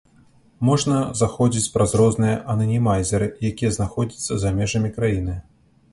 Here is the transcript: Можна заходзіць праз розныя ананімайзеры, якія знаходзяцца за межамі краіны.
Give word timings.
Можна 0.69 0.95
заходзіць 1.19 1.69
праз 1.75 1.93
розныя 2.01 2.39
ананімайзеры, 2.55 3.27
якія 3.53 3.69
знаходзяцца 3.79 4.33
за 4.45 4.57
межамі 4.61 4.89
краіны. 5.01 5.41